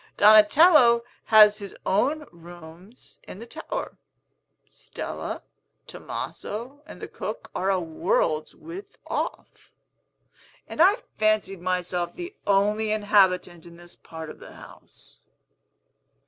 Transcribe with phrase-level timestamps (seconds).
[0.17, 3.99] Donatello has his own rooms in the tower;
[4.71, 5.43] Stella,
[5.85, 9.69] Tomaso, and the cook are a world's width off;
[10.67, 15.19] and I fancied myself the only inhabitant in this part of the house."